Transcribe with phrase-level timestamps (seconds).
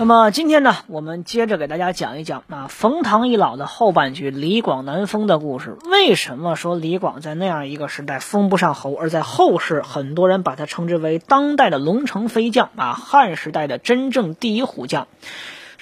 [0.00, 5.76] 那么今天呢，我们接着给大家讲一讲啊冯唐易老的后半句李广难封的故事。
[5.84, 15.06] 为什么说李广在那样一个时代封不上侯，而在后世很多人把他称之为当代的龙城飞将啊，汉时代的真正第一虎将？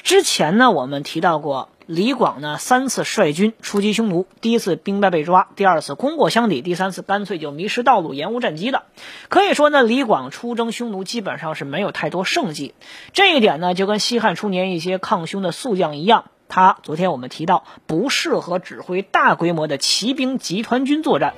[0.03, 1.71] 之前呢，我们提到过。
[1.89, 8.83] 李广呢，三次率军出击匈奴，第一次兵败被抓，第二次功过相抵，第三次干脆就迷失道路，延误战机的。
[9.31, 12.75] 可以说呢，李广出征匈奴基本上是没有太多胜绩。
[13.15, 21.33] 这一点呢，就跟西汉初年一些抗匈的宿将一样，他昨天我们提到不适合指挥大规模的骑兵集团军作战。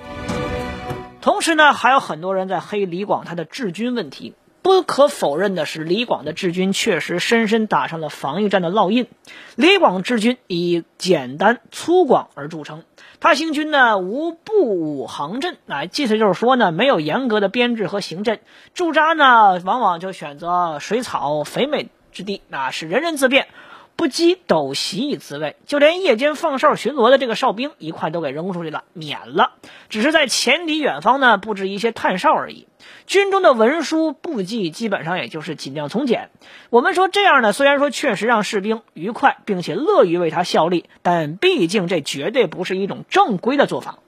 [1.20, 4.34] 同时呢，还有很多人在黑李广他的治军问题。
[4.70, 9.08] 不可否认的是，李广的治军确实深深打上了防御战的烙印。
[9.56, 12.84] 李广治军以简单粗犷而著称，
[13.18, 18.38] 他行军呢无布武行阵，啊，意思就是说呢，没有严格的编制和行阵，
[18.72, 23.48] 驻扎呢往往就选择水草肥美之地，啊，是人人自便。
[23.96, 29.54] 不积斗席以自卫，就连夜间放哨巡逻的这个哨兵一块都给扔出去了，免了。
[29.88, 32.68] 只是在前敌远方呢布置一些探哨而已。
[33.06, 36.30] 军中的文书簿记基本上也就是尽量从简。
[36.70, 43.98] 我们说这样呢，虽然说确实让士兵愉快，并且乐于为他效力，但毕竟这绝对不是一种正规的做法。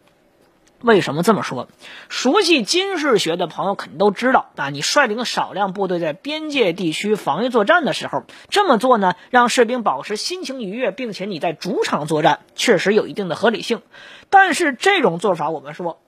[0.80, 1.68] 为什么这么说？
[2.08, 13.80] 熟悉军事学的朋友肯定都知道啊，你率领少量部队在边界地区防御作战的时候，这么做呢，让士兵保持心情愉悦，并且你在主场作战，确实有一定的合理性。
[14.28, 16.01] 但是这种做法，我们说，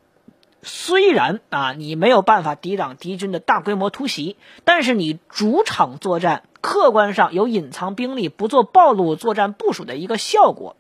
[0.65, 10.77] 虽然啊，你没有办法抵挡敌军的大规模突袭，但是你主场作战，客观上有隐藏兵力、不做暴露作战部署的一个效果。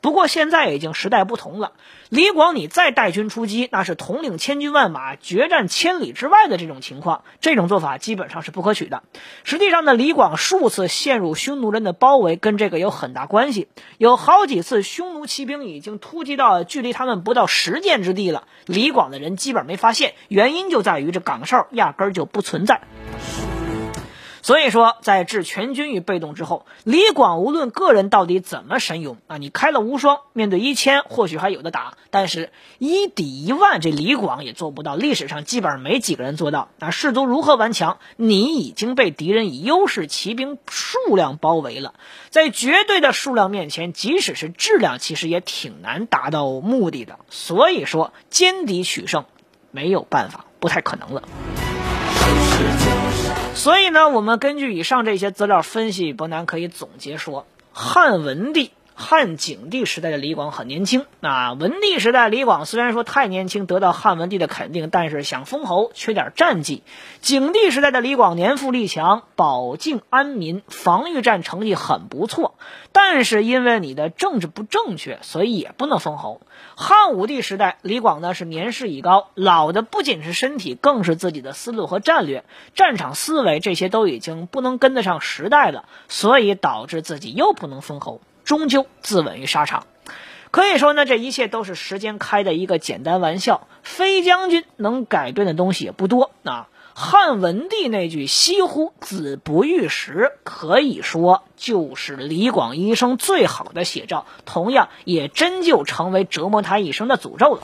[0.00, 1.74] 不过现在已经时代不同了，
[2.08, 9.04] 李广你再带军出击，那是统领千军万马，决战千里之外的这种情况，这种做法基本上是不可取的。
[9.44, 13.68] 实际上呢，李广数次陷入匈奴人的包围，跟这个有很大关系。
[13.96, 22.80] 有好几次匈奴骑兵已经突击到距离他们不到十箭之地了，李广的人基本没发现，原因就在于这岗哨压根儿就不存在。
[24.48, 34.96] 所以说，在置全军于被动之后，李广无论个人到底怎么神勇啊，你开了无双，面对一千或许还有的打，但是一抵一万，这李广也做不到。
[34.96, 36.70] 历史上基本上没几个人做到。
[36.78, 37.98] 那士卒如何顽强？
[38.16, 41.92] 你已经被敌人以优势骑兵数量包围了，
[42.30, 47.18] 在绝对的数量面前，即使是质量，其实也挺难达到目的的。
[47.28, 49.26] 所以说，歼敌取胜
[49.72, 51.28] 没有办法，不太可能了。
[53.54, 58.70] 所以呢，我们根据以上这些资料分析，伯南可以总结说，汉文帝、
[59.00, 61.06] 汉景帝时代的李广很年轻。
[61.20, 66.82] 那文帝时代李广虽然说太年轻，得到汉文帝的肯定，但是想封侯缺点战绩。
[67.20, 72.56] 景帝时代的李广年富力强，保境安民，防御战成绩很不错，
[72.90, 76.40] 但是因为你的政治不正确，所以也不能封侯。
[76.76, 82.44] 汉武帝时代，李广呢是年事已高，老的不仅是身体，更是自己的思路和战略、
[82.74, 89.84] 战场思维，这些都已经不能跟得上时代了，所以导致自己又不能封侯，终究自刎于沙场。
[90.50, 93.68] 可以说呢，这一切都是时间开的一个简单玩笑。
[93.82, 96.68] 飞将军能改变的东西也不多啊。
[96.94, 107.60] 汉文帝那句“惜乎子不遇时”，可以说就是李广一生最好的写照，同样也真就成为折磨他一生的诅咒了。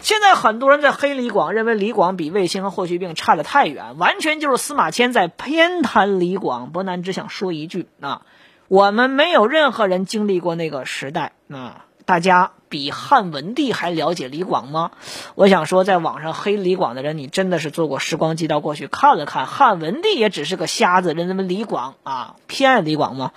[0.00, 6.70] 现在很多人在黑李广，认为李广比卫青和霍去病差得太远，完全就是司马迁在偏袒李广。
[6.70, 8.22] 伯南只想说一句：啊，
[8.70, 11.86] 我们没有任何人经历过那个时代啊。
[12.04, 14.92] 大家比汉文帝还了解李广吗？
[15.34, 23.32] 我想说，在网上黑李广的人，你真的是坐过时光机到过去看了看，汉文帝也只是个瞎子，认为李广啊偏爱李广吗？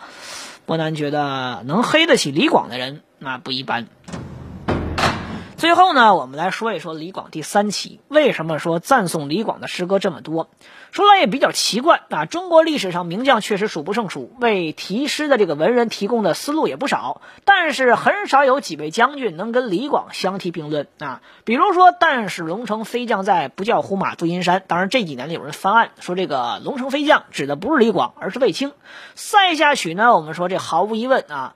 [0.68, 3.88] 伯南觉得能黑得起李广的人，那不一般。
[5.64, 8.02] 最后呢，我们来说一说李广第三期。
[8.10, 10.50] 为什么说赞颂李广的诗歌这么多？
[10.92, 12.26] 说来也比较奇怪啊。
[12.26, 21.22] 中国历史上名将确实数不胜数，为题诗的这个文人提供的思路也不少，但是很少有几位将军能跟李广相提并论啊。
[21.46, 24.66] 比如说“但使龙城飞将在，不教胡马度阴山”。
[24.68, 28.72] 当然这几年里有人翻案说这个“龙城飞将”指的不是李广，而是卫青。
[29.16, 31.56] 《塞下曲》呢，我们说这毫无疑问啊，“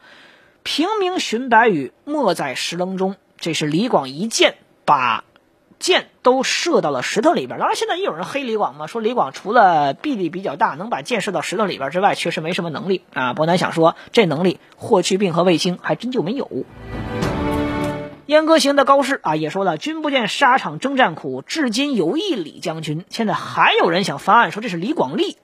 [0.64, 3.18] 平明寻白羽，没在石棱中”。
[3.38, 4.56] 这是李广一箭
[4.86, 5.24] 把
[5.80, 7.60] 箭都射到了石头里边。
[7.60, 13.34] 当然，现在也有人黑李广嘛，说李广除了臂力比较大，能把箭射到石头里边之外，确实没什么能力啊。
[13.34, 16.66] 伯南想说，这能力霍去病和卫青还真就没有。
[18.26, 25.38] 燕歌行的高适啊也说了：“君不见沙场征战苦，至今犹忆李将军。”现在还有人想翻案说这是李广利。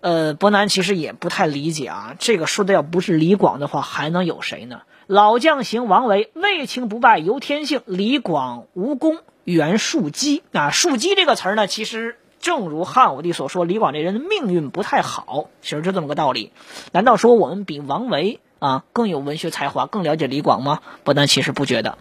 [0.00, 4.80] 呃，伯南其实也不太理解啊，这个说的要不是李广的话，还能有谁呢？
[5.06, 10.42] 老将行王维，卫青不败由天性，李广无功原树基。
[10.52, 16.52] 啊，树基这个词儿呢，其实正如汉武帝所说，李广这人命运不太好，其实就这么个道理。
[16.92, 20.80] 难道说我们比王维啊更有文学才华，更了解李广吗？
[21.02, 21.98] 不但其实不觉得。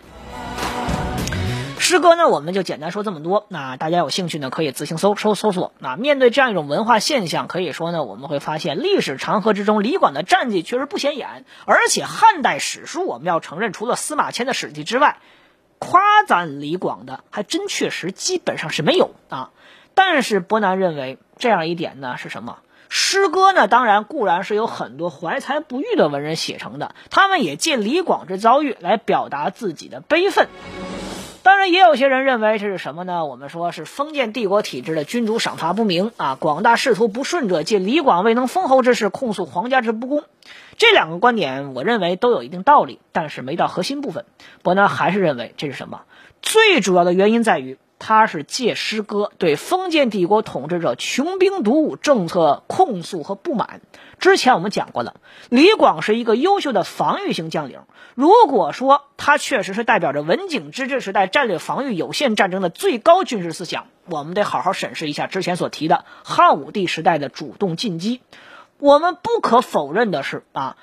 [1.93, 3.45] 诗歌呢，我们就简单说这么多。
[3.49, 5.73] 那大家有兴趣呢，可以自行搜搜搜索。
[5.77, 11.45] 那面对这样一种文化现象，可以说呢，我们会发现历史长河之中，李广的战绩确实不显眼。
[11.65, 15.17] 而且汉代史书，我们要承认，除了司马迁的《史记》之外，
[15.77, 19.51] 夸赞李广的还真确实基本上是没有啊。
[19.93, 22.57] 但是伯南认为，这样一点呢是什么？
[22.89, 30.47] 诗歌呢，当然固然是有很多怀才不遇的文人写成的，他们也借李广之遭遇来表达自己的悲愤。
[31.43, 33.25] 当然，也有些人认为这是什么呢？
[33.25, 40.23] 我们说是封建帝国体制的君主赏罚不明啊，广大仕途不顺者借李广未能封侯之事控诉皇家之不公。
[40.77, 44.23] 这两个观点，我认为都有一定道理，但是没到核心部分。
[44.61, 46.03] 伯南还是认为这是什么？
[46.41, 47.77] 最主要的原因在于。
[48.05, 53.79] 他是借诗歌对封建帝国统治者穷兵黩武政策控诉和不满。
[54.19, 55.15] 之前我们讲过了，
[55.47, 57.79] 李广是一个优秀的防御型将领。
[58.13, 68.19] 如果说他确实是代表着文景之治时代战略防御有限战争的最高军事思想，我们得好好审视一下之前所提的汉武帝时代的主动进击。
[68.79, 70.75] 我们不可否认的是啊。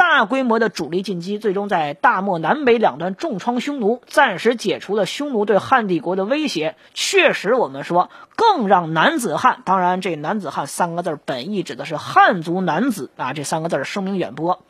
[0.00, 6.74] 大规模的主力进击，最终在大漠南北两端重创匈奴，暂时解除了匈奴对汉帝国的威胁。
[6.94, 14.62] 确实，我们说更让男子汉，当然这“男子汉”三个字本意指的是汉族男子啊，这三个字声名远播。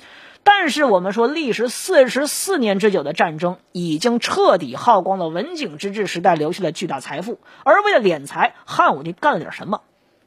[0.42, 7.38] 但是我们说，历时四十四年之久的战争，已经彻底耗光了文景之治时代留下的巨大财富。
[7.62, 9.82] 而为了敛财，汉武帝干了点什么？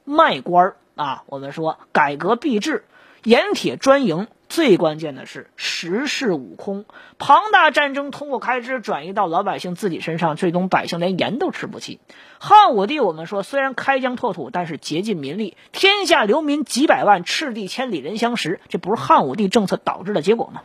[0.05, 1.23] 卖官儿啊！
[1.25, 2.85] 我们说改革币制，
[3.23, 4.27] 盐铁专营。
[4.53, 6.85] 最关键的是时势悟空，
[7.17, 11.99] 庞大战争通过开支转移到老百姓自己身上，最终百姓连盐都吃不起。
[12.37, 20.61] 汉武帝，我们说虽然开疆拓土，但是竭尽民力，天下流民几百万，赤地千里人相识，这不是汉武帝政策导致的结果吗？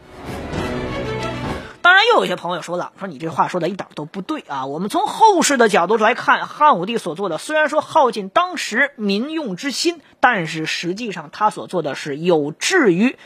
[1.81, 4.67] 当然，又有些朋友说了，说你这话说的一点都不对啊。
[4.67, 13.17] 我们从后世的角度来看，汉武帝所做的虽然说耗尽当时民用之心，但是实际上他所做的是有志于。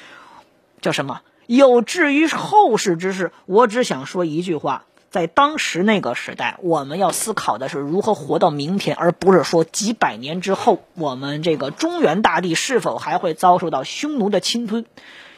[0.82, 1.20] 叫什么？
[1.46, 3.30] 有志于后世之事。
[3.46, 14.84] 我只想说一句话：在当时那个时代，我们要思考的是如何活到明天，而不是说几百年之后，我们这个中原大地是否还会遭受到匈奴的侵吞。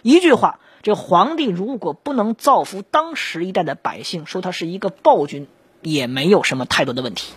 [0.01, 5.47] 一句话，这皇帝如果不能造福当时一代的百姓，说他是一个暴君，
[5.83, 7.35] 也没有什么太多的问题。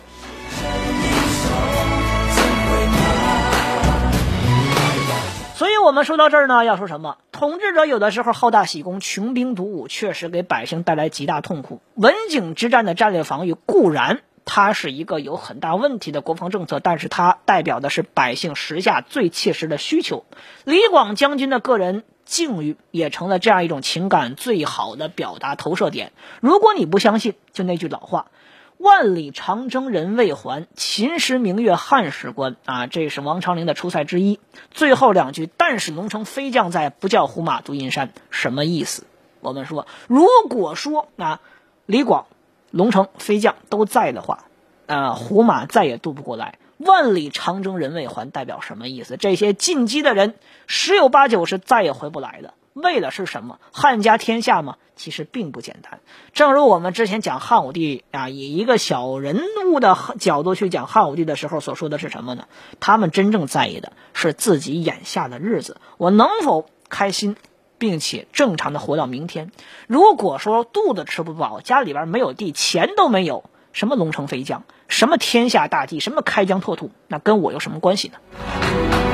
[5.56, 7.16] 所以，我们说到这儿呢，要说什么？
[7.38, 11.80] 统治者有的时候好大喜功、穷兵黩武，确实给百姓带来极大痛苦。
[11.94, 20.24] 文景之战的战略防御固然它是一个有很大问题的国防政策，但是它代表的是百姓时下最切实的需求。
[20.64, 26.10] 李广将军的个人境遇也成了这样一种情感最好的表达投射点。
[26.40, 28.32] 如果你不相信，就那句老话。
[28.78, 32.56] 万里长征人未还，秦时明月汉时关。
[32.64, 34.38] 啊，这是王昌龄的出塞之一。
[34.70, 39.04] 最后两句，但使龙城飞将在，不教胡马度阴山，什么意思？
[39.40, 41.40] 我们说，如果说啊，
[41.86, 42.26] 李广、
[42.70, 44.44] 龙城飞将都在的话，
[44.86, 46.58] 啊，胡马再也渡不过来。
[46.76, 49.16] 万里长征人未还，代表什么意思？
[49.16, 50.36] 这些进击的人，
[50.68, 52.54] 十有八九是再也回不来的。
[52.82, 53.58] 为的是什么？
[53.72, 54.76] 汉家天下吗？
[54.96, 56.00] 其实并不简单。
[56.32, 62.48] 正如我们之前讲汉武帝啊，以一个小人物的角度去讲汉武帝的时候所说的是什么呢？
[62.80, 67.36] 他们真正在意的是自己眼下的日子，我能否开心，
[67.78, 69.52] 并且正常的活到明天。
[69.86, 79.07] 如果说肚子吃不饱，家里边没有地，钱都没有，什么龙城飞将，什么天下大计，什么开疆拓土，那跟我有什么关系呢？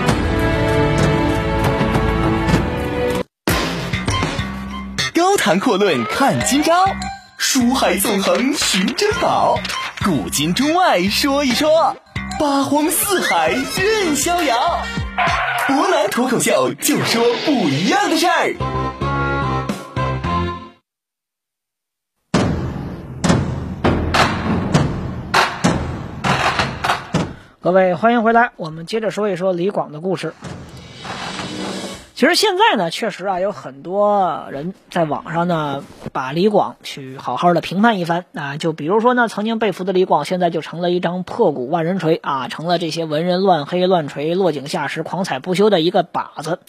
[5.44, 6.72] 谈阔论看今朝，
[7.36, 9.58] 书海纵横寻珍宝，
[10.02, 11.94] 古今中外说一说，
[12.40, 14.78] 八荒四海任逍遥。
[15.66, 18.54] 博南脱口秀就说不一样的事儿。
[27.60, 30.32] 各位，欢迎回来，我们接着说一说李广的故事。
[32.14, 38.56] 其实现在呢，确实啊，有很多人在网上呢，把李广去好好的评判一番啊。
[38.56, 46.61] 就比如说呢，曾经被俘的李广，现在就成了一张破鼓万人锤啊，成了这些文人乱黑乱锤、落井下石、狂踩不休的一个靶子。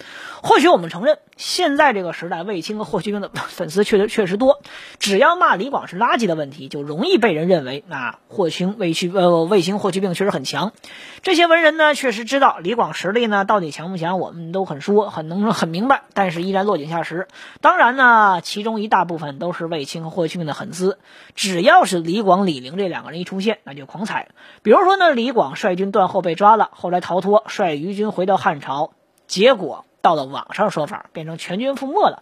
[0.42, 4.60] 或许我们承认，现在这个时代，卫青和霍去病的粉丝确实确实多。
[5.00, 10.74] 只要骂李广是垃圾的问题，就容易被人认为那霍青、卫去呃卫青、霍去病确实很强。
[11.22, 15.46] 这些文人呢，确实知道李广实力呢到底强不强，我们都很说很能。
[15.46, 17.27] 很明白，但是依然落井下石。
[17.62, 20.98] 当然呢，其中一大部分都是卫青和霍去病的粉丝。
[21.36, 24.30] 只要是李广、李陵这两个人一出现，那就狂踩。
[24.63, 28.92] 比如说呢，李广率军断后被抓了，后来逃脱，率余军回到汉朝，
[29.27, 32.21] 结果到了网上说法，变成全军覆没了。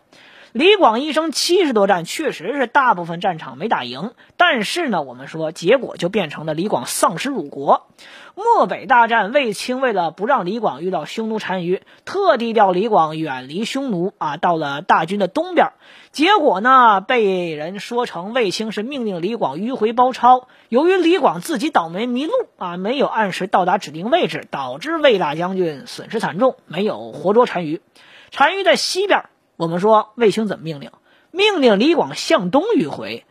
[0.53, 7.88] 李广一生七十多战，确实是大部分战场没打赢，但是呢，我们说结果就变成了李广丧失辱国。
[8.36, 15.69] 漠北大战，卫青为了不让李广遇到匈奴单于，特地调李广远离匈奴啊，到了大军的东边。
[16.12, 20.48] 结果呢，被人说成卫青是命令李广迂回包抄。
[20.69, 27.81] 由于李广自己倒霉迷路啊，没有按时到达指定位置，导致魏大将军损失惨重，没有活捉单于。
[28.29, 29.25] 单于在西边。
[29.55, 30.91] 我们说卫青怎么命令？
[31.31, 33.25] 命令李广向东迂回。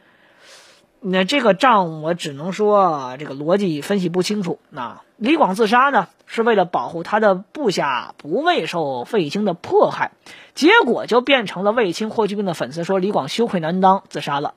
[1.05, 4.61] 那这个账我只能说这个逻辑分析不清楚。
[4.71, 10.12] 那李广自杀呢，是为了保护他的部下不畏受卫青的迫害，
[10.55, 14.55] 结果就变成了卫青、霍去病的粉丝说李广羞愧难当，自杀了。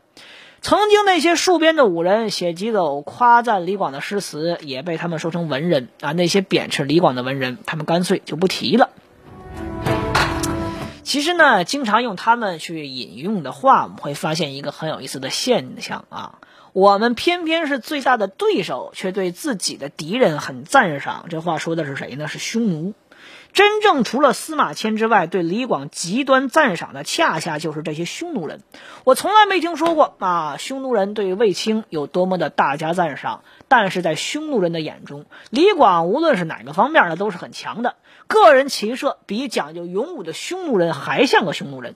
[0.61, 6.11] 曾经那些戍边的武人写几首夸赞李广的诗词，也被他们说成文人啊。
[6.11, 8.89] 那些贬斥李广的文人，他们干脆就不提了。
[11.05, 16.39] 其实呢，经常用他们去引用的话，我们会发现一个很有意思的现象啊。
[16.73, 21.27] 我们偏偏是最大的对手，却对自己的敌人很赞赏。
[21.29, 22.27] 这话说的是谁呢？
[22.27, 22.93] 是匈奴。
[23.55, 28.61] 真正除了司马迁之外，对李广极端赞赏的，恰恰就是这些匈奴人。
[29.05, 33.45] 我从来没听说过啊，匈奴人对卫青有多么的大加赞赏。
[33.69, 37.95] 但是在匈奴人的眼中，李广无论是哪个方面呢，都是很强的。
[38.27, 41.95] 个人骑射比讲究勇武的匈奴人还像个匈奴人。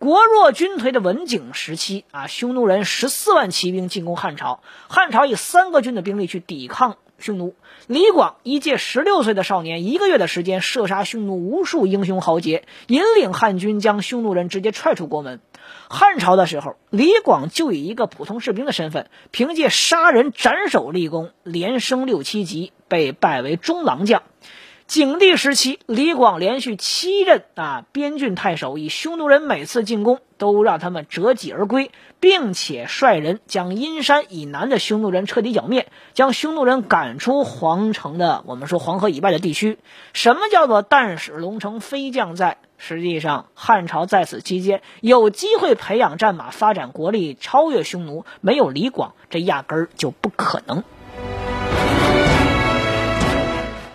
[0.00, 7.54] 国弱军颓的文景时期啊，匈奴人十四万骑兵进攻汉朝，汉朝以三个军的兵力去抵抗匈奴。
[7.86, 15.40] 李广一介十六岁的少年，一个月的时间射杀匈奴无数英雄豪杰，引领汉军将匈奴人直接踹出国门。
[15.88, 24.22] 汉朝的时候，李广就以一个普通士兵的身份，凭借杀人斩首立功，连升六七级，被拜为中郎将。
[24.86, 31.90] 景帝时期，李广连续七任啊边郡太守，以匈奴人每次进攻都让他们折戟而归，
[32.20, 39.78] 并且率人将阴山以南的匈奴人彻底剿灭，将匈奴人赶出皇城的我们说黄河以外的地区。
[40.12, 42.58] 什么叫做“但使龙城飞将在”？
[42.78, 50.84] 实际上，汉朝在此期间有机会培养战马，发展国力，超越匈奴，没有李广，这压根儿就不可能。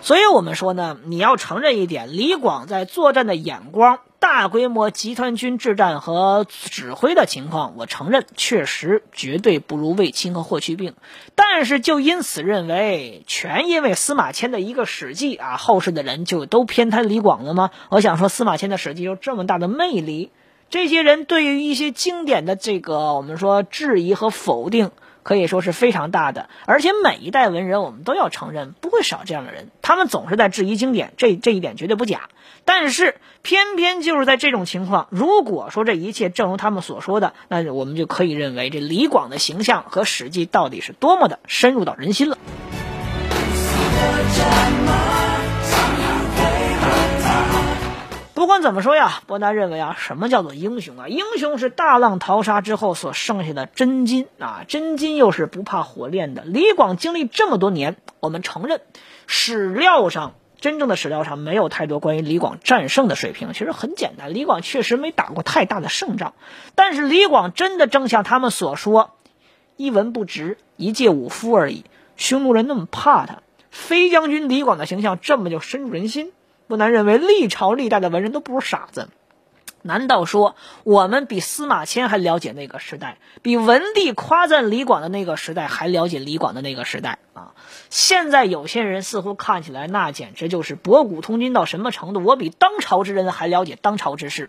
[0.00, 10.94] 所以我们说呢，你要承认一点，李广在作战的眼光、大规模集团军制战和指挥的情况，我承认确实绝对不如卫青和霍去病。
[11.34, 17.72] 但是就因此认为，全因为司马迁的一个史记啊，后世的人就都偏袒李广了吗？
[17.88, 20.30] 我想说，司马迁的史记有这么大的魅力，
[20.70, 24.92] 这些人对于一些经典的这个我们说质疑和否定。
[25.22, 29.70] 可以说是非常大的，而且每一代文人，我们都要承认，不会少这样的人。
[29.80, 32.28] 他们总是在质疑经典，这这一点绝对不假。
[32.64, 42.38] 但是偏偏就是在这种情况，如果说这一切正如他们所说的，那我们就可以认为，这李广的形象和史记到底是多么的深入到人心了。
[48.42, 51.06] 不管怎么说呀，伯南认为啊，什么叫做英雄啊？
[51.06, 56.42] 英雄是大浪淘沙之后所剩下的真金啊，真金又是不怕火炼的。
[56.42, 58.80] 李广经历这么多年，我们承认
[59.28, 63.52] 史料上真正的史料上没有太多关于李广战胜的水平。
[63.52, 66.34] 其实很简单，李广确实没打过太大的胜仗，
[66.74, 69.12] 但是李广真的正像他们所说，
[69.76, 71.84] 一文不值，一介武夫而已。
[72.16, 73.38] 匈奴人那么怕他，
[73.70, 76.32] 飞将军李广的形象这么就深入人心。
[76.72, 79.10] 不难认为，历朝历代的文人都不是傻子。
[79.82, 87.52] 难道说我们比司马迁还了解那个时代，比文帝夸赞李广的那个时代还了解李广的那个时代啊？
[87.90, 92.24] 现在有些人似乎看起来那简直就是博古通今到什么程度？
[92.24, 94.48] 我比当朝之人还了解当朝之事。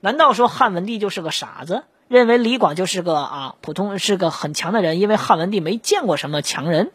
[0.00, 4.98] 难道说汉文帝就是个傻子，认为李广就是个啊普通是个很强的人？
[4.98, 6.90] 因为汉文帝没见过什么强人。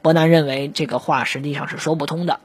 [0.00, 2.38] 伯南认为这个话实际上是说不通的。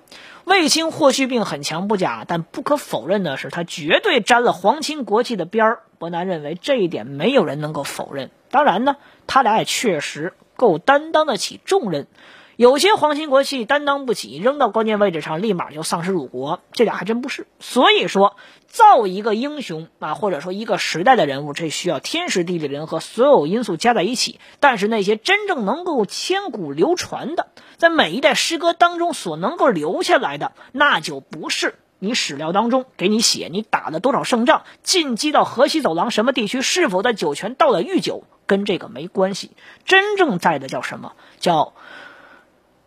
[0.52, 5.80] 卫青霍去病很强不假，但不可否认的是，他绝对沾了皇亲国戚的边儿。
[5.98, 8.32] 伯南认为这一点没有人能够否认。
[8.50, 12.06] 当然呢，他俩也确实够担当得起重任。
[12.58, 17.48] 有些皇亲国戚担当不起，扔到关键位置上立马就丧失辱国，这俩还真不是。
[17.62, 18.36] 所以说，
[18.72, 24.40] 造一个英雄啊，或者说一个时代的人物，这需要天时地利人和所有因素加在一起。
[24.60, 27.48] 但是那些真正能够千古流传的，
[27.78, 39.52] 在每一代诗歌当中所能够留下来的，那就不是你史料当中给你写你打了多少胜仗，进击到河西走廊什么地区，是否在酒泉倒了御酒，跟这个没关系。
[39.86, 41.14] 真正在的叫什么？
[41.40, 41.74] 叫。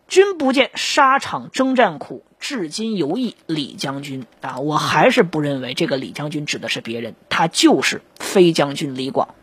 [0.07, 4.59] 君不见沙场征战苦，至今犹忆李将军啊！
[4.59, 9.33] 我还是不认为这个李将军指的是别人，他就是飞将军李广。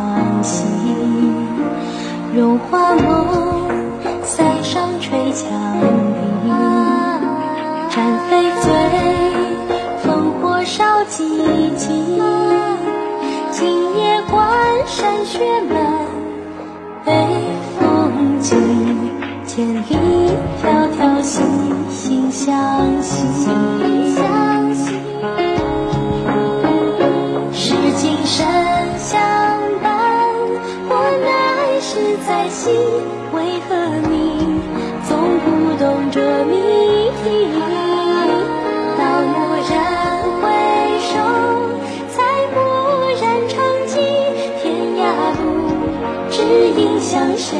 [0.00, 0.64] 欢喜
[2.34, 3.68] 如花，梦
[4.22, 5.44] 塞上吹羌
[5.82, 6.48] 笛。
[7.90, 8.72] 战匪醉
[10.02, 10.08] 烽
[10.40, 11.26] 火烧几
[11.76, 12.22] 季。
[13.50, 14.40] 今夜关
[14.86, 15.76] 山雪满
[17.04, 17.12] 北
[17.78, 18.56] 风急，
[19.44, 19.84] 千里
[20.62, 20.64] 迢
[20.98, 21.44] 迢，心
[21.90, 23.69] 心相惜。
[47.40, 47.56] 谁？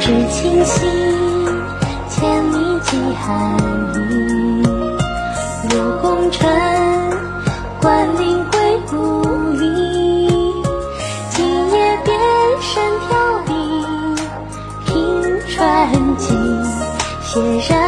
[0.00, 0.88] 知青心，
[2.08, 3.67] 千里几寒。
[17.38, 17.87] 点燃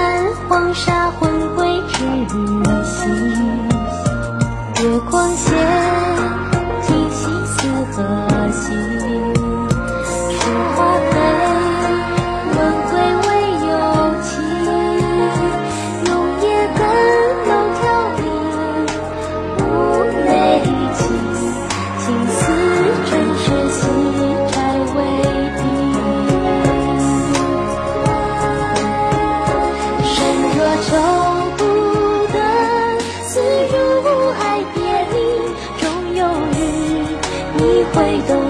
[37.81, 38.50] 一回头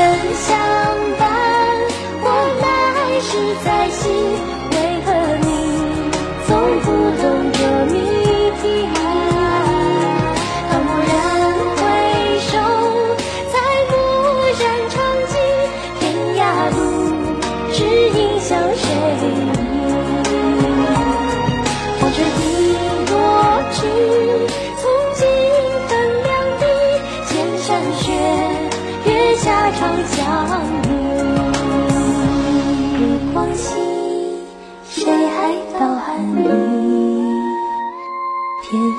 [0.00, 0.56] 人相
[1.18, 1.28] 伴，
[2.22, 2.26] 我
[2.62, 2.64] 来
[3.20, 3.32] 世
[3.62, 3.68] 再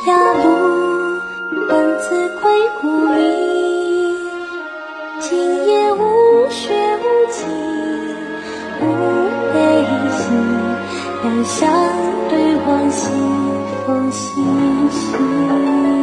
[0.07, 0.49] 呀鲁，
[1.69, 4.17] 王子归故里。
[5.19, 7.47] 今夜无雪无晴，
[8.81, 8.83] 无
[9.53, 9.85] 悲
[10.17, 10.23] 喜，
[11.23, 11.71] 两相
[12.29, 13.11] 对望，西
[13.85, 14.41] 风习
[14.89, 16.00] 习。